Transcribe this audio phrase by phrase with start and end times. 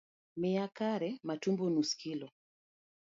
[0.39, 2.27] Miya kare matumbo nus kilo